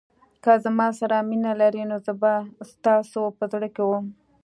[0.43, 2.33] که زما سره مینه لرئ نو زه به
[2.71, 4.05] ستاسو په زړه کې وم.